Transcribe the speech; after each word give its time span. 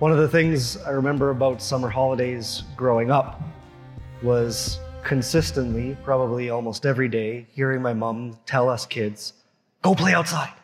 One 0.00 0.12
of 0.12 0.16
the 0.16 0.28
things 0.28 0.78
I 0.78 0.92
remember 0.92 1.28
about 1.28 1.60
summer 1.60 1.90
holidays 1.90 2.62
growing 2.74 3.10
up 3.10 3.38
was 4.22 4.78
consistently, 5.04 5.94
probably 6.02 6.48
almost 6.48 6.86
every 6.86 7.06
day, 7.06 7.46
hearing 7.52 7.82
my 7.82 7.92
mom 7.92 8.38
tell 8.46 8.70
us 8.70 8.86
kids, 8.86 9.34
go 9.82 9.94
play 9.94 10.14
outside. 10.14 10.54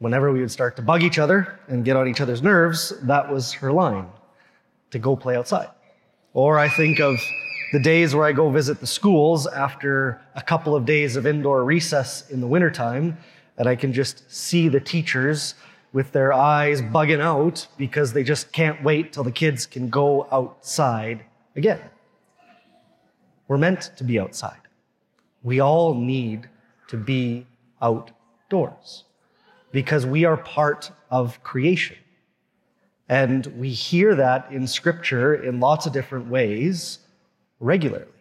Whenever 0.00 0.32
we 0.32 0.40
would 0.40 0.50
start 0.50 0.74
to 0.74 0.82
bug 0.82 1.04
each 1.04 1.16
other 1.16 1.60
and 1.68 1.84
get 1.84 1.94
on 1.94 2.08
each 2.08 2.20
other's 2.20 2.42
nerves, 2.42 2.92
that 3.02 3.30
was 3.30 3.52
her 3.52 3.70
line 3.70 4.08
to 4.90 4.98
go 4.98 5.14
play 5.14 5.36
outside. 5.36 5.68
Or 6.32 6.58
I 6.58 6.68
think 6.68 6.98
of 6.98 7.20
the 7.72 7.78
days 7.78 8.16
where 8.16 8.24
I 8.24 8.32
go 8.32 8.50
visit 8.50 8.80
the 8.80 8.86
schools 8.88 9.46
after 9.46 10.20
a 10.34 10.42
couple 10.42 10.74
of 10.74 10.84
days 10.84 11.14
of 11.14 11.24
indoor 11.24 11.62
recess 11.62 12.28
in 12.30 12.40
the 12.40 12.48
wintertime, 12.48 13.16
and 13.58 13.68
I 13.68 13.76
can 13.76 13.92
just 13.92 14.28
see 14.28 14.68
the 14.68 14.80
teachers 14.80 15.54
with 15.96 16.12
their 16.12 16.30
eyes 16.30 16.82
bugging 16.82 17.22
out 17.22 17.66
because 17.78 18.12
they 18.12 18.22
just 18.22 18.52
can't 18.52 18.84
wait 18.84 19.14
till 19.14 19.24
the 19.24 19.32
kids 19.32 19.64
can 19.64 19.88
go 19.88 20.28
outside 20.30 21.24
again. 21.56 21.80
We're 23.48 23.56
meant 23.56 23.92
to 23.96 24.04
be 24.04 24.20
outside. 24.20 24.60
We 25.42 25.60
all 25.60 25.94
need 25.94 26.50
to 26.88 26.98
be 26.98 27.46
outdoors 27.80 29.04
because 29.72 30.04
we 30.04 30.26
are 30.26 30.36
part 30.36 30.90
of 31.10 31.42
creation. 31.42 31.96
And 33.08 33.46
we 33.56 33.70
hear 33.70 34.14
that 34.16 34.52
in 34.52 34.66
scripture 34.66 35.34
in 35.34 35.60
lots 35.60 35.86
of 35.86 35.94
different 35.94 36.28
ways 36.28 36.98
regularly. 37.58 38.20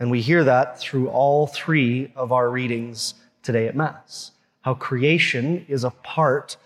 And 0.00 0.10
we 0.10 0.20
hear 0.20 0.42
that 0.42 0.80
through 0.80 1.08
all 1.10 1.46
three 1.46 2.12
of 2.16 2.32
our 2.32 2.50
readings 2.50 3.14
today 3.44 3.68
at 3.68 3.76
Mass. 3.76 4.32
How 4.62 4.74
creation 4.74 5.64
is 5.68 5.84
a 5.84 5.90
part 5.90 6.56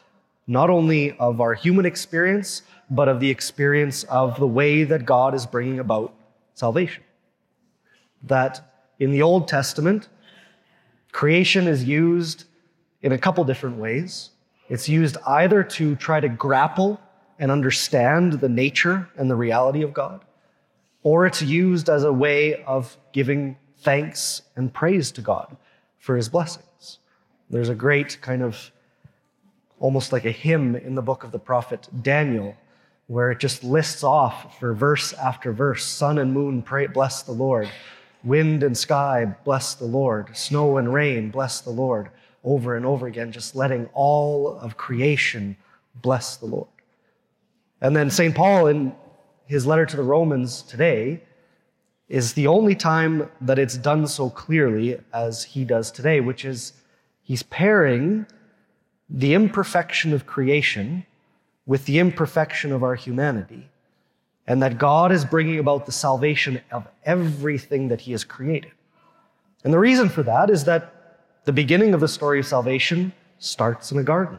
not 0.50 0.68
only 0.68 1.16
of 1.18 1.40
our 1.40 1.54
human 1.54 1.86
experience, 1.86 2.62
but 2.90 3.09
of 3.09 3.20
the 3.20 3.30
experience 3.30 4.02
of 4.04 4.37
the 4.40 4.48
way 4.48 4.82
that 4.82 5.06
God 5.06 5.32
is 5.32 5.46
bringing 5.46 5.79
about 5.79 6.12
salvation. 6.54 7.04
That 8.24 8.60
in 8.98 9.12
the 9.12 9.23
Old 9.23 9.46
Testament, 9.46 10.09
creation 11.12 11.68
is 11.68 11.84
used 11.84 12.46
in 13.01 13.12
a 13.12 13.18
couple 13.18 13.45
different 13.45 13.76
ways. 13.76 14.30
It's 14.68 14.88
used 14.88 15.16
either 15.24 15.62
to 15.62 15.95
try 15.95 16.18
to 16.18 16.28
grapple 16.28 17.01
and 17.38 17.52
understand 17.52 18.32
the 18.40 18.48
nature 18.48 19.09
and 19.16 19.30
the 19.30 19.37
reality 19.37 19.82
of 19.82 19.95
God, 19.95 20.24
or 21.04 21.26
it's 21.26 21.43
used 21.43 21.88
as 21.88 22.02
a 22.02 22.12
way 22.12 22.65
of 22.65 22.96
giving 23.12 23.56
thanks 23.78 24.43
and 24.56 24.74
praise 24.74 25.12
to 25.12 25.21
God 25.21 25.56
for 26.01 26.16
his 26.16 26.28
blessings. 26.28 26.98
There's 27.48 27.68
a 27.68 27.74
great 27.76 28.18
kind 28.21 28.43
of 28.43 28.73
almost 29.80 30.12
like 30.12 30.26
a 30.26 30.30
hymn 30.30 30.76
in 30.76 30.95
the 30.95 31.02
book 31.02 31.24
of 31.24 31.32
the 31.32 31.38
prophet 31.38 31.88
Daniel, 32.02 32.54
where 33.09 33.32
it 33.32 33.40
just 33.40 33.64
lists 33.64 34.04
off 34.04 34.60
for 34.60 34.72
verse 34.72 35.12
after 35.14 35.52
verse 35.52 35.84
sun 35.84 36.18
and 36.18 36.32
moon, 36.32 36.62
pray, 36.62 36.87
bless 36.87 37.22
the 37.22 37.32
Lord. 37.32 37.68
Wind 38.22 38.62
and 38.62 38.76
sky, 38.76 39.34
bless 39.45 39.74
the 39.74 39.87
Lord. 39.87 40.37
Snow 40.37 40.76
and 40.76 40.92
rain, 40.92 41.30
bless 41.30 41.60
the 41.62 41.70
Lord. 41.70 42.10
Over 42.45 42.76
and 42.76 42.87
over 42.87 43.06
again, 43.06 43.32
just 43.32 43.56
letting 43.56 43.88
all 43.95 44.59
of 44.59 44.76
creation 44.76 45.56
bless 46.02 46.37
the 46.37 46.46
Lord. 46.46 46.68
And 47.80 47.96
then 47.96 48.10
St. 48.10 48.34
Paul, 48.34 48.66
in 48.66 48.94
his 49.46 49.66
letter 49.66 49.87
to 49.87 49.96
the 49.96 50.02
Romans 50.02 50.62
today, 50.62 51.22
is 52.09 52.34
the 52.34 52.46
only 52.46 52.74
time 52.74 53.30
that 53.40 53.59
it's 53.59 53.78
done 53.78 54.06
so 54.06 54.28
clearly 54.28 55.00
as 55.15 55.44
he 55.44 55.65
does 55.65 55.90
today, 55.90 56.20
which 56.20 56.44
is 56.44 56.74
he's 57.22 57.42
pairing 57.44 58.26
the 59.10 59.34
imperfection 59.34 60.12
of 60.12 60.26
creation 60.26 61.04
with 61.66 61.84
the 61.86 61.98
imperfection 61.98 62.72
of 62.72 62.82
our 62.82 62.94
humanity, 62.94 63.68
and 64.47 64.62
that 64.62 64.78
God 64.78 65.12
is 65.12 65.25
bringing 65.25 65.58
about 65.58 65.86
the 65.86 65.92
salvation 65.92 66.60
of 66.71 66.87
everything 67.04 67.88
that 67.88 68.00
He 68.00 68.12
has 68.12 68.25
created. 68.25 68.72
And 69.65 69.72
the 69.72 69.78
reason 69.78 70.09
for 70.09 70.22
that 70.22 70.49
is 70.49 70.65
that 70.65 70.94
the 71.44 71.53
beginning 71.53 71.94
of 71.94 72.00
the 72.00 72.09
story 72.09 72.41
of 72.41 72.47
salvation 72.47 73.12
starts 73.38 73.93
in 73.93 73.99
a 73.99 74.03
garden. 74.03 74.38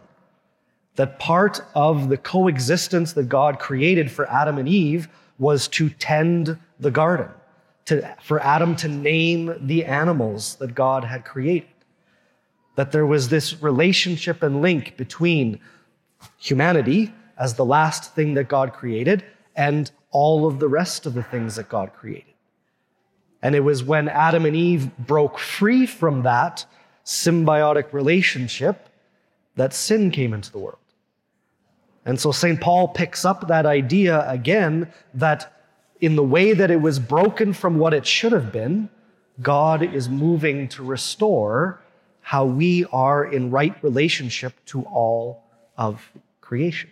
That 0.95 1.19
part 1.19 1.61
of 1.75 2.09
the 2.09 2.17
coexistence 2.17 3.13
that 3.13 3.29
God 3.29 3.59
created 3.59 4.11
for 4.11 4.29
Adam 4.29 4.57
and 4.57 4.67
Eve 4.67 5.07
was 5.37 5.67
to 5.69 5.89
tend 5.89 6.57
the 6.79 6.91
garden, 6.91 7.29
to, 7.85 8.15
for 8.21 8.39
Adam 8.41 8.75
to 8.77 8.87
name 8.87 9.55
the 9.67 9.85
animals 9.85 10.55
that 10.55 10.75
God 10.75 11.03
had 11.03 11.23
created 11.25 11.69
that 12.81 12.91
there 12.91 13.05
was 13.05 13.29
this 13.29 13.61
relationship 13.61 14.41
and 14.41 14.59
link 14.59 14.97
between 14.97 15.59
humanity 16.39 17.13
as 17.37 17.53
the 17.53 17.63
last 17.63 18.15
thing 18.15 18.33
that 18.33 18.47
God 18.47 18.73
created 18.73 19.23
and 19.55 19.91
all 20.09 20.47
of 20.47 20.57
the 20.57 20.67
rest 20.67 21.05
of 21.05 21.13
the 21.13 21.21
things 21.21 21.57
that 21.57 21.69
God 21.69 21.93
created. 21.93 22.33
And 23.43 23.53
it 23.53 23.59
was 23.59 23.83
when 23.83 24.09
Adam 24.09 24.47
and 24.47 24.55
Eve 24.55 24.89
broke 24.97 25.37
free 25.37 25.85
from 25.85 26.23
that 26.23 26.65
symbiotic 27.05 27.93
relationship 27.93 28.89
that 29.57 29.75
sin 29.75 30.09
came 30.09 30.33
into 30.33 30.51
the 30.51 30.57
world. 30.57 30.79
And 32.03 32.19
so 32.19 32.31
St. 32.31 32.59
Paul 32.59 32.87
picks 32.87 33.25
up 33.25 33.47
that 33.47 33.67
idea 33.67 34.27
again 34.27 34.91
that 35.13 35.53
in 35.99 36.15
the 36.15 36.23
way 36.23 36.53
that 36.53 36.71
it 36.71 36.81
was 36.81 36.97
broken 36.97 37.53
from 37.53 37.77
what 37.77 37.93
it 37.93 38.07
should 38.07 38.31
have 38.31 38.51
been, 38.51 38.89
God 39.39 39.83
is 39.83 40.09
moving 40.09 40.67
to 40.69 40.83
restore 40.83 41.79
how 42.31 42.45
we 42.45 42.85
are 42.93 43.25
in 43.25 43.51
right 43.51 43.75
relationship 43.83 44.53
to 44.65 44.83
all 44.83 45.43
of 45.75 46.13
creation. 46.39 46.89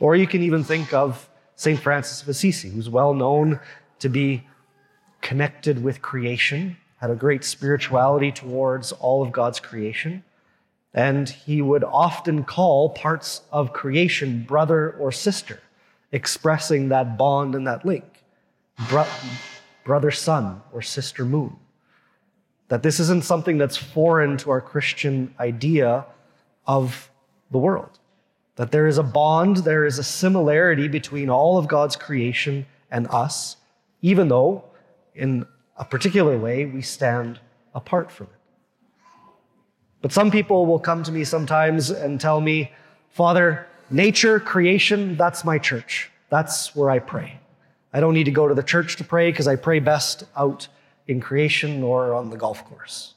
Or 0.00 0.16
you 0.16 0.26
can 0.26 0.42
even 0.42 0.64
think 0.64 0.92
of 0.92 1.30
St. 1.54 1.78
Francis 1.78 2.22
of 2.22 2.28
Assisi, 2.28 2.68
who's 2.68 2.90
well 2.90 3.14
known 3.14 3.60
to 4.00 4.08
be 4.08 4.42
connected 5.20 5.84
with 5.84 6.02
creation, 6.02 6.76
had 6.96 7.10
a 7.12 7.14
great 7.14 7.44
spirituality 7.44 8.32
towards 8.32 8.90
all 8.90 9.22
of 9.22 9.30
God's 9.30 9.60
creation. 9.60 10.24
And 10.92 11.28
he 11.28 11.62
would 11.62 11.84
often 11.84 12.42
call 12.42 12.88
parts 12.88 13.42
of 13.52 13.72
creation 13.72 14.42
brother 14.42 14.94
or 14.94 15.12
sister, 15.12 15.60
expressing 16.10 16.88
that 16.88 17.16
bond 17.16 17.54
and 17.54 17.68
that 17.68 17.86
link. 17.86 18.24
Bro- 18.88 19.06
brother 19.84 20.10
sun 20.10 20.60
or 20.72 20.82
sister 20.82 21.24
moon. 21.24 21.56
That 22.68 22.82
this 22.82 23.00
isn't 23.00 23.24
something 23.24 23.58
that's 23.58 23.76
foreign 23.76 24.36
to 24.38 24.50
our 24.50 24.60
Christian 24.60 25.34
idea 25.40 26.04
of 26.66 27.10
the 27.50 27.58
world. 27.58 27.98
That 28.56 28.72
there 28.72 28.86
is 28.86 28.98
a 28.98 29.02
bond, 29.02 29.58
there 29.58 29.84
is 29.84 29.98
a 29.98 30.04
similarity 30.04 30.88
between 30.88 31.30
all 31.30 31.58
of 31.58 31.68
God's 31.68 31.96
creation 31.96 32.66
and 32.90 33.06
us, 33.08 33.56
even 34.02 34.28
though 34.28 34.64
in 35.14 35.46
a 35.76 35.84
particular 35.84 36.36
way 36.36 36.66
we 36.66 36.82
stand 36.82 37.40
apart 37.74 38.10
from 38.10 38.26
it. 38.26 38.38
But 40.00 40.12
some 40.12 40.30
people 40.30 40.66
will 40.66 40.78
come 40.78 41.02
to 41.04 41.12
me 41.12 41.24
sometimes 41.24 41.90
and 41.90 42.20
tell 42.20 42.40
me, 42.40 42.72
Father, 43.10 43.66
nature, 43.90 44.38
creation, 44.38 45.16
that's 45.16 45.44
my 45.44 45.58
church. 45.58 46.10
That's 46.30 46.74
where 46.76 46.90
I 46.90 46.98
pray. 46.98 47.40
I 47.92 48.00
don't 48.00 48.14
need 48.14 48.24
to 48.24 48.30
go 48.30 48.46
to 48.46 48.54
the 48.54 48.62
church 48.62 48.96
to 48.96 49.04
pray 49.04 49.30
because 49.30 49.48
I 49.48 49.56
pray 49.56 49.80
best 49.80 50.24
out 50.36 50.68
in 51.08 51.20
creation 51.20 51.82
or 51.82 52.14
on 52.14 52.30
the 52.30 52.36
golf 52.36 52.64
course. 52.64 53.14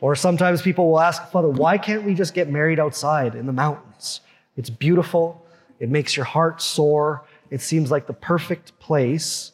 Or 0.00 0.16
sometimes 0.16 0.62
people 0.62 0.90
will 0.90 1.00
ask, 1.00 1.30
Father, 1.30 1.48
why 1.48 1.78
can't 1.78 2.04
we 2.04 2.14
just 2.14 2.34
get 2.34 2.48
married 2.48 2.80
outside 2.80 3.34
in 3.34 3.46
the 3.46 3.52
mountains? 3.52 4.20
It's 4.56 4.70
beautiful. 4.70 5.44
It 5.78 5.90
makes 5.90 6.16
your 6.16 6.24
heart 6.24 6.62
soar. 6.62 7.24
It 7.50 7.60
seems 7.60 7.90
like 7.90 8.06
the 8.06 8.12
perfect 8.12 8.78
place 8.78 9.52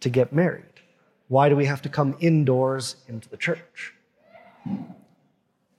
to 0.00 0.08
get 0.08 0.32
married. 0.32 0.64
Why 1.28 1.48
do 1.48 1.56
we 1.56 1.66
have 1.66 1.82
to 1.82 1.88
come 1.88 2.16
indoors 2.20 2.96
into 3.08 3.28
the 3.28 3.36
church? 3.36 3.94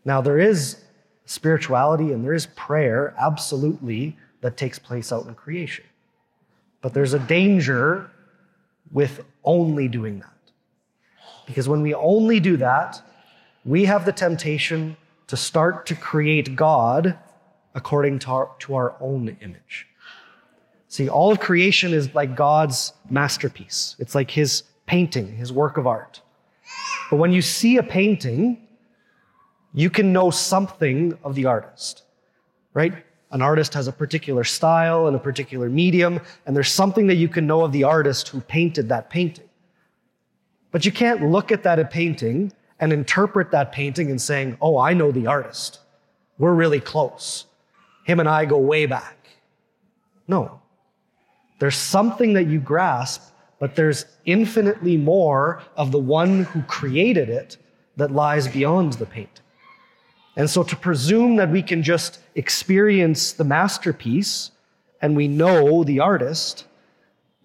Now, 0.06 0.22
there 0.22 0.40
is 0.40 0.78
spirituality 1.26 2.14
and 2.14 2.24
there 2.24 2.34
is 2.34 2.48
prayer, 2.56 3.14
absolutely, 3.20 4.18
that 4.42 4.56
takes 4.56 4.80
place 4.80 5.12
out 5.12 5.26
in 5.26 5.36
creation. 5.36 5.86
But 6.82 6.94
there's 6.94 7.14
a 7.14 7.20
danger 7.20 8.10
with 8.92 9.26
only 9.44 9.88
doing 9.88 10.20
that. 10.20 10.37
Because 11.48 11.68
when 11.68 11.82
we 11.82 11.96
only 11.96 12.40
do 12.40 12.58
that, 12.58 13.02
we 13.66 13.86
have 13.86 14.06
the 14.06 14.12
temptation 14.12 14.96
to 15.28 15.36
start 15.36 15.88
to 15.88 15.96
create 15.96 16.56
God 16.56 17.18
according 17.74 18.20
to 18.20 18.30
our, 18.30 18.52
to 18.60 18.76
our 18.76 18.96
own 19.00 19.36
image. 19.42 19.88
See, 20.90 21.10
all 21.10 21.32
of 21.32 21.40
creation 21.40 21.94
is 21.94 22.14
like 22.14 22.36
God's 22.36 22.94
masterpiece. 23.10 23.96
It's 24.00 24.16
like 24.16 24.32
his 24.32 24.64
painting, 24.86 25.36
his 25.36 25.52
work 25.52 25.78
of 25.78 25.88
art. 25.88 26.22
But 27.10 27.18
when 27.18 27.32
you 27.32 27.42
see 27.42 27.78
a 27.78 27.84
painting, 27.84 28.68
you 29.74 29.90
can 29.90 30.14
know 30.14 30.30
something 30.30 31.18
of 31.24 31.36
the 31.36 31.46
artist, 31.46 32.04
right? 32.74 32.94
An 33.32 33.42
artist 33.42 33.74
has 33.74 33.88
a 33.88 33.92
particular 33.92 34.44
style 34.46 35.08
and 35.08 35.16
a 35.16 35.20
particular 35.20 35.70
medium, 35.70 36.22
and 36.46 36.56
there's 36.56 36.72
something 36.72 37.08
that 37.08 37.16
you 37.16 37.28
can 37.28 37.46
know 37.46 37.64
of 37.64 37.74
the 37.74 37.84
artist 37.84 38.30
who 38.30 38.40
painted 38.42 38.88
that 38.90 39.10
painting. 39.10 39.47
But 40.72 40.86
you 40.86 40.92
can't 40.92 41.30
look 41.30 41.52
at 41.52 41.64
that 41.64 41.90
painting 41.92 42.52
and 42.80 42.94
interpret 42.94 43.52
that 43.52 43.72
painting 43.72 44.12
and 44.12 44.22
saying, 44.22 44.58
oh, 44.62 44.78
I 44.78 44.94
know 44.94 45.12
the 45.12 45.28
artist. 45.28 45.80
We're 46.38 46.54
really 46.54 46.80
close. 46.80 47.46
him 48.06 48.20
and 48.22 48.30
I 48.30 48.46
go 48.46 48.58
way 48.58 48.86
back. 48.86 49.18
No. 50.28 50.62
There's 51.60 51.76
something 51.76 52.34
that 52.34 52.48
you 52.48 52.60
grasp, 52.60 53.22
but 53.60 53.76
there's 53.76 54.06
infinitely 54.26 54.96
more 54.98 55.62
of 55.76 55.92
the 55.92 56.00
one 56.00 56.44
who 56.46 56.62
created 56.64 57.30
it 57.30 57.58
that 57.98 58.12
lies 58.12 58.48
beyond 58.48 58.94
the 58.94 59.06
painting. 59.06 59.44
And 60.38 60.50
so 60.50 60.64
to 60.64 60.76
presume 60.76 61.36
that 61.38 61.50
we 61.50 61.64
can 61.64 61.82
just 61.84 62.20
experience 62.36 63.34
the 63.34 63.44
masterpiece 63.44 64.52
and 65.02 65.16
we 65.16 65.28
know 65.28 65.84
the 65.84 66.00
artist 66.00 66.66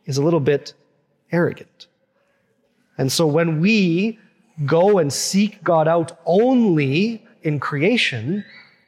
is 0.05 0.19
a 0.19 0.23
little 0.23 0.41
bit 0.41 0.75
arrogant. 1.33 1.89
And 2.99 3.11
so 3.11 3.27
when 3.27 3.61
we 3.61 4.19
go 4.67 4.99
and 4.99 5.12
seek 5.12 5.62
God 5.65 5.89
out 5.89 6.19
only 6.27 7.25
in 7.43 7.59
creation, 7.59 8.44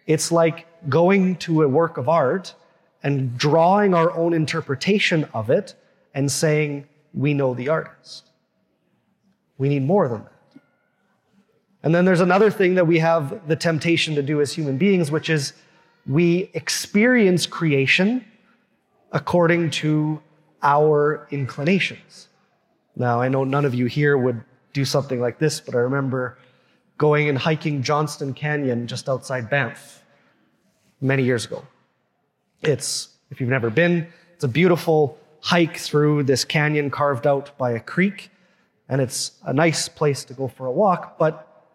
it's 0.07 0.31
like 0.31 0.67
going 0.89 1.37
to 1.37 1.63
a 1.63 1.69
work 1.69 1.97
of 1.97 2.09
art 2.09 2.55
and 3.03 3.37
drawing 3.37 3.95
our 3.95 4.11
own 4.13 4.35
interpretation 4.35 5.29
of 5.35 5.51
it 5.51 5.75
and 6.15 6.31
saying, 6.31 6.87
we 7.13 7.35
know 7.35 7.55
the 7.55 7.69
artist. 7.69 8.31
We 9.59 9.69
need 9.69 9.85
more 9.85 10.09
than 10.09 10.25
that. 10.25 10.61
And 11.83 11.95
then 11.95 12.05
there's 12.05 12.21
another 12.21 12.51
thing 12.51 12.75
that 12.75 12.87
we 12.87 12.99
have 12.99 13.47
the 13.47 13.57
temptation 13.57 14.15
to 14.15 14.23
do 14.23 14.41
as 14.41 14.53
human 14.53 14.79
beings, 14.79 15.11
which 15.11 15.29
is 15.29 15.53
we 16.07 16.51
experience 16.55 17.47
creation 17.47 18.25
according 19.13 19.71
to 19.71 20.21
our 20.63 21.29
inclinations. 21.31 22.29
Now, 22.97 23.21
I 23.21 23.29
know 23.29 23.45
none 23.45 23.65
of 23.65 23.75
you 23.75 23.87
here 23.87 24.17
would 24.17 24.43
do 24.73 24.85
something 24.85 25.21
like 25.21 25.39
this, 25.39 25.61
but 25.61 25.75
I 25.75 25.79
remember 25.79 26.39
going 26.99 27.29
and 27.29 27.37
hiking 27.37 27.83
Johnston 27.83 28.35
Canyon 28.35 28.87
just 28.87 29.09
outside 29.09 29.51
Banff 29.51 30.03
many 31.01 31.25
years 31.25 31.45
ago. 31.45 31.65
It's, 32.63 33.09
if 33.31 33.41
you've 33.41 33.51
never 33.51 33.71
been, 33.71 34.07
it's 34.33 34.45
a 34.45 34.49
beautiful 34.49 35.19
hike 35.41 35.77
through 35.77 36.23
this 36.23 36.45
canyon 36.45 36.91
carved 36.91 37.27
out 37.27 37.57
by 37.59 37.73
a 37.73 37.81
creek, 37.81 38.31
and 38.89 39.01
it's 39.01 39.33
a 39.45 39.53
nice 39.53 39.89
place 39.89 40.25
to 40.25 40.35
go 40.35 40.49
for 40.49 40.67
a 40.67 40.73
walk, 40.73 41.19
but 41.19 41.67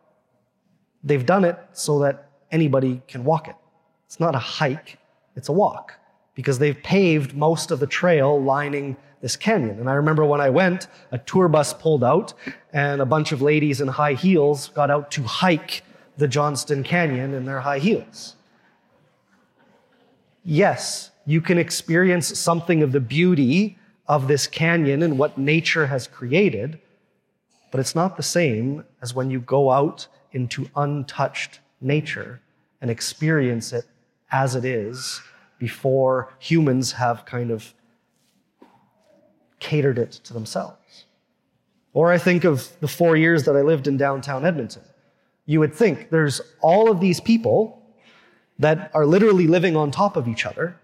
they've 1.03 1.25
done 1.25 1.45
it 1.45 1.57
so 1.73 1.99
that 1.99 2.29
anybody 2.51 3.01
can 3.07 3.23
walk 3.23 3.47
it. 3.47 3.55
It's 4.05 4.19
not 4.19 4.35
a 4.35 4.39
hike, 4.39 4.97
it's 5.35 5.49
a 5.49 5.51
walk, 5.51 5.93
because 6.33 6.59
they've 6.59 6.81
paved 6.81 7.35
most 7.35 7.71
of 7.71 7.79
the 7.79 7.87
trail 7.87 8.41
lining 8.41 8.97
this 9.21 9.35
canyon. 9.35 9.79
And 9.79 9.89
I 9.89 9.93
remember 9.93 10.25
when 10.25 10.41
I 10.41 10.49
went, 10.49 10.87
a 11.11 11.17
tour 11.17 11.47
bus 11.47 11.73
pulled 11.73 12.03
out 12.03 12.33
and 12.73 13.01
a 13.01 13.05
bunch 13.05 13.31
of 13.31 13.41
ladies 13.41 13.81
in 13.81 13.87
high 13.87 14.13
heels 14.13 14.69
got 14.69 14.89
out 14.89 15.11
to 15.11 15.23
hike 15.23 15.83
the 16.17 16.27
Johnston 16.27 16.83
Canyon 16.83 17.33
in 17.33 17.45
their 17.45 17.61
high 17.61 17.79
heels. 17.79 18.35
Yes, 20.43 21.11
you 21.25 21.41
can 21.41 21.57
experience 21.57 22.39
something 22.39 22.81
of 22.81 22.91
the 22.91 22.99
beauty 22.99 23.77
of 24.07 24.27
this 24.27 24.47
canyon 24.47 25.03
and 25.03 25.19
what 25.19 25.37
nature 25.37 25.87
has 25.87 26.07
created, 26.07 26.79
but 27.71 27.79
it's 27.79 27.95
not 27.95 28.17
the 28.17 28.23
same 28.23 28.83
as 29.01 29.13
when 29.13 29.29
you 29.29 29.39
go 29.39 29.69
out 29.69 30.07
into 30.31 30.67
untouched 30.75 31.59
nature 31.81 32.41
and 32.81 32.89
experience 32.89 33.71
it 33.73 33.85
as 34.31 34.55
it 34.55 34.65
is 34.65 35.21
before 35.59 36.33
humans 36.39 36.93
have 36.93 37.25
kind 37.25 37.51
of 37.51 37.73
catered 39.69 39.99
it 39.99 40.11
to 40.23 40.33
themselves. 40.33 41.05
Or 41.93 42.11
I 42.11 42.17
think 42.17 42.43
of 42.43 42.69
the 42.79 42.87
four 42.87 43.15
years 43.15 43.43
that 43.43 43.55
I 43.55 43.61
lived 43.61 43.87
in 43.87 43.97
downtown 43.97 44.43
Edmonton. 44.43 44.81
You 45.45 45.59
would 45.59 45.75
think 45.75 46.09
there's 46.09 46.41
all 46.61 46.89
of 46.89 46.99
these 46.99 47.19
people 47.21 47.79
that 48.57 48.89
are 48.95 49.05
literally 49.05 49.45
living 49.45 49.75
on 49.75 49.91
top 49.91 50.17
of 50.17 50.27
each 50.27 50.45
other. 50.45 50.75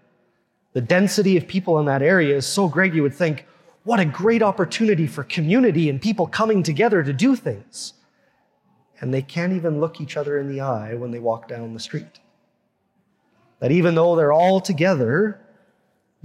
The 0.72 0.80
density 0.80 1.36
of 1.36 1.48
people 1.48 1.80
in 1.80 1.86
that 1.86 2.00
area 2.00 2.36
is 2.36 2.46
so 2.46 2.68
great, 2.68 2.94
you 2.94 3.02
would 3.02 3.14
think, 3.14 3.44
what 3.82 3.98
a 3.98 4.04
great 4.04 4.42
opportunity 4.42 5.06
for 5.08 5.24
community 5.24 5.88
and 5.90 6.00
people 6.00 6.26
coming 6.26 6.62
together 6.62 7.02
to 7.02 7.12
do 7.12 7.34
things. 7.34 7.92
And 9.00 9.12
they 9.12 9.22
can't 9.22 9.52
even 9.52 9.80
look 9.80 10.00
each 10.00 10.16
other 10.16 10.38
in 10.38 10.48
the 10.48 10.60
eye 10.60 10.94
when 10.94 11.10
they 11.10 11.18
walk 11.18 11.48
down 11.48 11.74
the 11.74 11.80
street. 11.80 12.20
That 13.58 13.72
even 13.72 13.96
though 13.96 14.14
they're 14.14 14.32
all 14.32 14.60
together, 14.60 15.40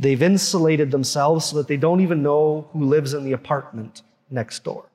They've 0.02 0.22
insulated 0.22 0.90
themselves 0.90 1.46
so 1.46 1.58
that 1.58 1.68
they 1.68 1.78
don't 1.78 2.02
even 2.02 2.24
know 2.24 2.68
who 2.74 2.86
lives 2.86 3.14
in 3.14 3.24
the 3.24 3.34
apartment 3.34 4.02
next 4.32 4.64
door. 4.64 4.86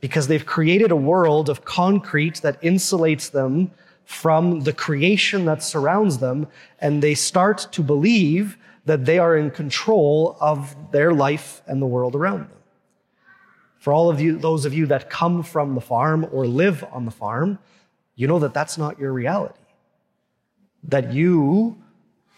Because 0.00 0.26
they've 0.26 0.44
created 0.44 0.90
a 0.90 0.96
world 0.96 1.48
of 1.48 1.64
concrete 1.64 2.42
that 2.42 2.60
insulates 2.60 3.30
them 3.30 3.70
from 4.04 4.62
the 4.62 4.72
creation 4.72 5.44
that 5.44 5.62
surrounds 5.62 6.18
them, 6.18 6.48
and 6.80 7.00
they 7.00 7.14
start 7.14 7.68
to 7.70 7.84
believe 7.84 8.58
that 8.84 9.04
they 9.04 9.20
are 9.20 9.36
in 9.36 9.48
control 9.52 10.36
of 10.40 10.74
their 10.90 11.12
life 11.12 11.62
and 11.68 11.80
the 11.80 11.86
world 11.86 12.16
around 12.16 12.40
them. 12.40 12.58
For 13.78 13.92
all 13.92 14.10
of 14.10 14.20
you, 14.20 14.38
those 14.38 14.64
of 14.64 14.74
you 14.74 14.86
that 14.86 15.08
come 15.08 15.44
from 15.44 15.76
the 15.76 15.80
farm 15.80 16.26
or 16.32 16.48
live 16.48 16.84
on 16.90 17.04
the 17.04 17.12
farm, 17.12 17.60
you 18.16 18.26
know 18.26 18.40
that 18.40 18.54
that's 18.54 18.76
not 18.76 18.98
your 18.98 19.12
reality. 19.12 19.54
That 20.82 21.12
you 21.12 21.80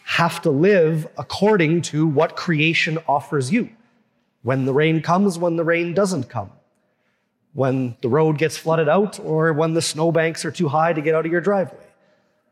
have 0.04 0.42
to 0.42 0.50
live 0.50 1.08
according 1.16 1.80
to 1.80 2.06
what 2.06 2.36
creation 2.36 2.98
offers 3.08 3.50
you. 3.50 3.70
When 4.42 4.66
the 4.66 4.72
rain 4.72 5.00
comes, 5.00 5.38
when 5.38 5.56
the 5.56 5.64
rain 5.64 5.94
doesn't 5.94 6.28
come. 6.28 6.52
When 7.54 7.96
the 8.02 8.10
road 8.10 8.36
gets 8.36 8.56
flooded 8.58 8.88
out, 8.88 9.18
or 9.18 9.52
when 9.54 9.72
the 9.72 9.80
snowbanks 9.80 10.44
are 10.44 10.50
too 10.50 10.68
high 10.68 10.92
to 10.92 11.00
get 11.00 11.14
out 11.14 11.24
of 11.24 11.32
your 11.32 11.40
driveway. 11.40 11.86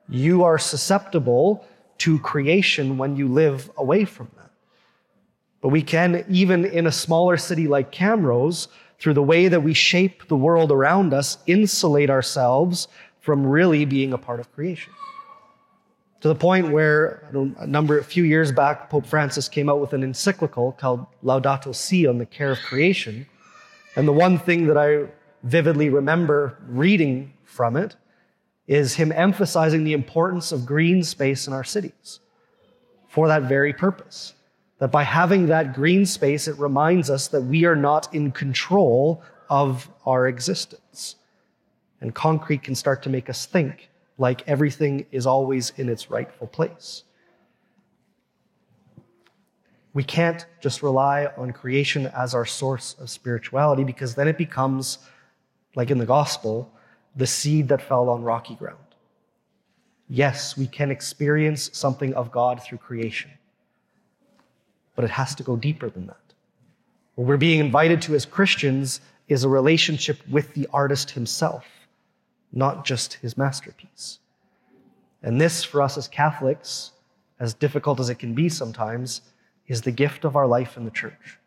You 0.08 0.44
are 0.44 0.58
susceptible 0.58 1.66
to 1.98 2.18
creation 2.20 2.96
when 2.96 3.16
you 3.16 3.28
live 3.28 3.70
away 3.76 4.06
from 4.06 4.30
that. 4.36 4.50
But 5.60 5.68
we 5.68 5.82
can, 5.82 6.24
even 6.30 6.64
in 6.64 6.86
a 6.86 6.92
smaller 6.92 7.36
city 7.36 7.68
like 7.68 7.92
Camrose, 7.92 8.68
through 8.98 9.14
the 9.14 9.22
way 9.22 9.48
that 9.48 9.62
we 9.62 9.74
shape 9.74 10.26
the 10.28 10.36
world 10.36 10.72
around 10.72 11.12
us, 11.12 11.36
insulate 11.46 12.08
ourselves 12.08 12.88
from 13.20 13.46
really 13.46 13.84
being 13.84 14.12
a 14.12 14.18
part 14.18 14.40
of 14.40 14.50
creation 14.52 14.92
to 16.22 16.28
the 16.28 16.34
point 16.36 16.70
where 16.70 17.28
a 17.58 17.66
number, 17.66 17.98
a 17.98 18.04
few 18.04 18.22
years 18.22 18.52
back, 18.52 18.88
Pope 18.88 19.06
Francis 19.06 19.48
came 19.48 19.68
out 19.68 19.80
with 19.80 19.92
an 19.92 20.04
encyclical 20.04 20.70
called 20.72 21.04
Laudato 21.24 21.74
Si 21.74 22.06
on 22.06 22.18
the 22.18 22.26
care 22.26 22.52
of 22.52 22.60
creation. 22.60 23.26
And 23.96 24.06
the 24.06 24.12
one 24.12 24.38
thing 24.38 24.68
that 24.68 24.78
I 24.78 25.08
vividly 25.42 25.88
remember 25.88 26.58
reading 26.68 27.32
from 27.44 27.76
it 27.76 27.96
is 28.68 28.94
him 28.94 29.10
emphasizing 29.10 29.82
the 29.82 29.94
importance 29.94 30.52
of 30.52 30.64
green 30.64 31.02
space 31.02 31.48
in 31.48 31.52
our 31.52 31.64
cities 31.64 32.20
for 33.08 33.26
that 33.26 33.42
very 33.42 33.72
purpose. 33.72 34.34
That 34.78 34.92
by 34.92 35.02
having 35.02 35.46
that 35.46 35.74
green 35.74 36.06
space, 36.06 36.46
it 36.46 36.56
reminds 36.56 37.10
us 37.10 37.26
that 37.28 37.42
we 37.42 37.64
are 37.64 37.76
not 37.76 38.14
in 38.14 38.30
control 38.30 39.24
of 39.50 39.88
our 40.06 40.28
existence. 40.28 41.16
And 42.00 42.14
concrete 42.14 42.62
can 42.62 42.76
start 42.76 43.02
to 43.02 43.10
make 43.10 43.28
us 43.28 43.44
think 43.44 43.90
like 44.18 44.46
everything 44.48 45.06
is 45.10 45.26
always 45.26 45.72
in 45.76 45.88
its 45.88 46.10
rightful 46.10 46.46
place. 46.46 47.04
We 49.94 50.04
can't 50.04 50.46
just 50.60 50.82
rely 50.82 51.28
on 51.36 51.52
creation 51.52 52.06
as 52.06 52.34
our 52.34 52.46
source 52.46 52.96
of 52.98 53.10
spirituality 53.10 53.84
because 53.84 54.14
then 54.14 54.28
it 54.28 54.38
becomes, 54.38 54.98
like 55.74 55.90
in 55.90 55.98
the 55.98 56.06
gospel, 56.06 56.72
the 57.14 57.26
seed 57.26 57.68
that 57.68 57.82
fell 57.82 58.08
on 58.08 58.22
rocky 58.22 58.54
ground. 58.54 58.78
Yes, 60.08 60.56
we 60.56 60.66
can 60.66 60.90
experience 60.90 61.70
something 61.72 62.14
of 62.14 62.32
God 62.32 62.62
through 62.62 62.78
creation, 62.78 63.30
but 64.94 65.04
it 65.04 65.10
has 65.10 65.34
to 65.36 65.42
go 65.42 65.56
deeper 65.56 65.90
than 65.90 66.06
that. 66.06 66.16
What 67.14 67.26
we're 67.26 67.36
being 67.36 67.60
invited 67.60 68.00
to 68.02 68.14
as 68.14 68.24
Christians 68.24 69.00
is 69.28 69.44
a 69.44 69.48
relationship 69.48 70.18
with 70.28 70.54
the 70.54 70.66
artist 70.72 71.10
himself 71.10 71.64
not 72.52 72.84
just 72.84 73.14
his 73.14 73.36
masterpiece. 73.36 74.18
And 75.22 75.40
this, 75.40 75.64
for 75.64 75.80
us 75.80 75.96
as 75.96 76.08
Catholics, 76.08 76.92
as 77.40 77.54
difficult 77.54 78.00
as 78.00 78.10
it 78.10 78.16
can 78.16 78.34
be 78.34 78.48
sometimes, 78.48 79.22
is 79.66 79.82
the 79.82 79.90
gift 79.90 80.24
of 80.24 80.36
our 80.36 80.46
life 80.46 80.76
in 80.76 80.84
the 80.84 80.90
church. 80.90 81.38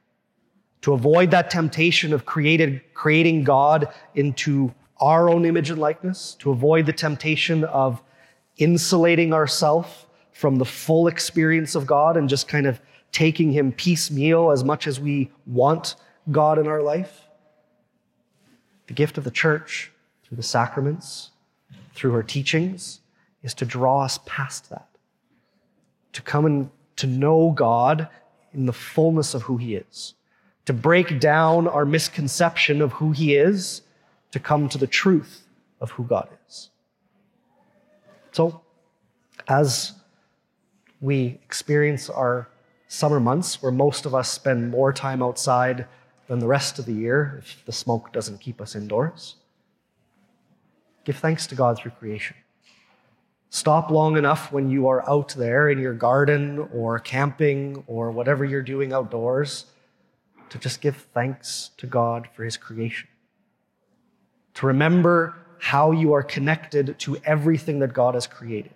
To 0.82 0.94
avoid 0.94 1.32
that 1.32 1.50
temptation 1.50 2.14
of 2.14 2.26
created, 2.26 2.82
creating 2.94 3.44
God 3.44 3.90
into 4.14 4.74
our 4.98 5.30
own 5.30 5.46
image 5.46 5.70
and 5.70 5.80
likeness, 5.80 6.36
to 6.40 6.52
avoid 6.52 6.86
the 6.86 6.94
temptation 6.94 7.64
of 7.66 8.02
insulating 8.58 9.34
ourselves 9.34 10.06
from 10.32 10.58
the 10.58 10.66
full 10.66 11.08
experience 11.08 11.76
of 11.76 11.86
God 11.86 12.18
and 12.18 12.30
just 12.30 12.48
kind 12.48 12.66
of 12.66 12.80
taking 13.12 13.52
Him 13.52 13.72
piecemeal 13.72 14.52
as 14.52 14.64
much 14.64 14.88
as 14.88 15.00
we 15.00 15.32
want 15.46 15.96
God 16.32 16.60
in 16.60 16.68
our 16.68 16.82
life. 16.82 17.22
The 18.88 18.94
gift 18.94 19.18
of 19.18 19.24
the 19.24 19.32
church 19.32 19.92
through 20.26 20.38
the 20.38 20.44
sacraments, 20.44 21.32
through 21.94 22.12
her 22.12 22.24
teachings, 22.24 23.02
is 23.44 23.54
to 23.54 23.66
draw 23.66 24.04
us 24.04 24.20
past 24.26 24.70
that, 24.70 24.88
to 26.14 26.22
come 26.22 26.46
and 26.46 26.70
to 26.96 27.08
know 27.08 27.52
God 27.52 28.08
in 28.54 28.66
the 28.66 28.74
fullness 28.74 29.34
of 29.34 29.44
who 29.44 29.58
He 29.58 29.76
is, 29.76 30.16
to 30.66 30.74
break 30.74 31.20
down 31.20 31.68
our 31.68 31.86
misconception 31.86 32.82
of 32.82 32.94
who 32.94 33.12
He 33.12 33.36
is, 33.36 33.82
to 34.32 34.40
come 34.40 34.68
to 34.70 34.78
the 34.78 34.88
truth 34.88 35.44
of 35.80 35.92
who 35.92 36.04
God 36.04 36.28
is. 36.48 36.70
So, 38.32 38.62
as 39.48 39.94
we 41.02 41.40
experience 41.46 42.10
our 42.10 42.50
summer 42.88 43.20
months 43.20 43.62
where 43.62 43.72
most 43.72 44.06
of 44.06 44.16
us 44.16 44.32
spend 44.32 44.72
more 44.72 44.92
time 44.92 45.22
outside 45.22 45.88
than 46.28 46.40
the 46.40 46.48
rest 46.48 46.80
of 46.80 46.86
the 46.86 46.94
year 46.94 47.36
if 47.40 47.64
the 47.66 47.72
smoke 47.72 48.12
doesn't 48.12 48.40
keep 48.40 48.60
us 48.60 48.76
indoors. 48.76 49.36
Give 51.06 51.16
thanks 51.16 51.48
to 51.48 51.56
God 51.56 51.78
through 51.78 51.92
creation. 51.92 52.36
Stop 53.50 53.90
long 53.90 54.18
enough 54.18 54.52
when 54.52 54.70
you 54.70 54.88
are 54.88 55.08
out 55.10 55.30
there 55.38 55.70
in 55.70 55.80
your 55.80 55.94
garden 55.94 56.68
or 56.74 57.00
camping 57.00 57.84
or 57.88 58.12
whatever 58.12 58.44
you're 58.44 58.62
doing 58.62 58.92
outdoors 58.92 59.66
to 60.50 60.58
just 60.58 60.82
give 60.82 60.98
thanks 61.14 61.72
to 61.78 61.88
God 61.88 62.28
for 62.34 62.44
his 62.44 62.58
creation. 62.58 63.08
To 64.56 64.68
remember 64.68 65.38
how 65.60 65.92
you 65.92 66.14
are 66.14 66.24
connected 66.24 66.98
to 67.00 67.18
everything 67.24 67.80
that 67.80 67.94
God 67.94 68.16
has 68.16 68.28
created. 68.28 68.74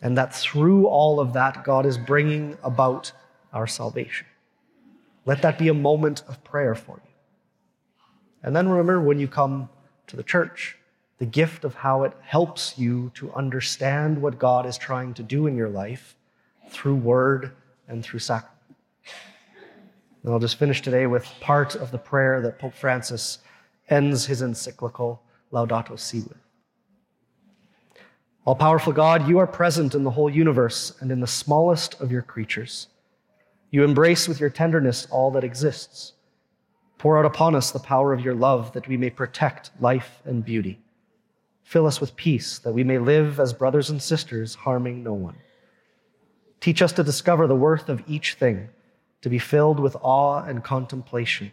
And 0.00 0.16
that 0.16 0.34
through 0.34 0.86
all 0.86 1.20
of 1.20 1.32
that, 1.34 1.64
God 1.64 1.86
is 1.86 1.98
bringing 1.98 2.56
about 2.62 3.12
our 3.52 3.66
salvation. 3.66 4.26
Let 5.26 5.42
that 5.42 5.58
be 5.58 5.68
a 5.68 5.74
moment 5.74 6.22
of 6.28 6.42
prayer 6.44 6.74
for 6.74 7.00
you. 7.04 7.12
And 8.42 8.56
then 8.56 8.68
remember 8.68 9.00
when 9.00 9.18
you 9.18 9.28
come 9.28 9.68
to 10.06 10.16
the 10.16 10.22
church, 10.22 10.77
the 11.18 11.26
gift 11.26 11.64
of 11.64 11.74
how 11.74 12.04
it 12.04 12.12
helps 12.22 12.78
you 12.78 13.10
to 13.14 13.32
understand 13.32 14.20
what 14.20 14.38
God 14.38 14.66
is 14.66 14.78
trying 14.78 15.14
to 15.14 15.22
do 15.22 15.46
in 15.46 15.56
your 15.56 15.68
life 15.68 16.16
through 16.70 16.94
word 16.94 17.52
and 17.88 18.04
through 18.04 18.20
sacrament. 18.20 18.54
And 20.22 20.32
I'll 20.32 20.38
just 20.38 20.58
finish 20.58 20.82
today 20.82 21.06
with 21.06 21.26
part 21.40 21.74
of 21.74 21.90
the 21.90 21.98
prayer 21.98 22.40
that 22.42 22.58
Pope 22.58 22.74
Francis 22.74 23.38
ends 23.88 24.26
his 24.26 24.42
encyclical 24.42 25.22
Laudato 25.52 25.98
Si 25.98 26.20
with. 26.20 26.36
All 28.44 28.54
powerful 28.54 28.92
God, 28.92 29.28
you 29.28 29.38
are 29.38 29.46
present 29.46 29.94
in 29.94 30.04
the 30.04 30.10
whole 30.10 30.30
universe 30.30 30.94
and 31.00 31.10
in 31.10 31.20
the 31.20 31.26
smallest 31.26 32.00
of 32.00 32.12
your 32.12 32.22
creatures. 32.22 32.88
You 33.70 33.84
embrace 33.84 34.26
with 34.26 34.40
your 34.40 34.50
tenderness 34.50 35.06
all 35.10 35.30
that 35.32 35.44
exists. 35.44 36.14
Pour 36.96 37.18
out 37.18 37.26
upon 37.26 37.54
us 37.54 37.70
the 37.70 37.78
power 37.78 38.12
of 38.12 38.20
your 38.20 38.34
love 38.34 38.72
that 38.72 38.88
we 38.88 38.96
may 38.96 39.10
protect 39.10 39.70
life 39.80 40.20
and 40.24 40.44
beauty. 40.44 40.80
Fill 41.68 41.86
us 41.86 42.00
with 42.00 42.16
peace 42.16 42.58
that 42.60 42.72
we 42.72 42.82
may 42.82 42.96
live 42.96 43.38
as 43.38 43.52
brothers 43.52 43.90
and 43.90 44.00
sisters, 44.00 44.54
harming 44.54 45.02
no 45.04 45.12
one. 45.12 45.36
Teach 46.60 46.80
us 46.80 46.92
to 46.92 47.04
discover 47.04 47.46
the 47.46 47.54
worth 47.54 47.90
of 47.90 48.02
each 48.06 48.36
thing, 48.36 48.70
to 49.20 49.28
be 49.28 49.38
filled 49.38 49.78
with 49.78 49.94
awe 50.00 50.42
and 50.44 50.64
contemplation, 50.64 51.50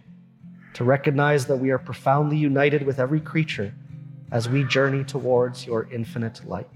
to 0.73 0.85
recognize 0.85 1.47
that 1.47 1.57
we 1.57 1.69
are 1.69 1.77
profoundly 1.77 2.37
united 2.37 2.85
with 2.85 2.97
every 2.97 3.19
creature 3.19 3.73
as 4.31 4.47
we 4.47 4.63
journey 4.63 5.03
towards 5.03 5.65
your 5.65 5.89
infinite 5.91 6.47
light. 6.47 6.69